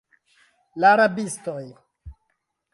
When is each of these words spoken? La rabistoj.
La 0.85 0.95
rabistoj. 1.01 1.61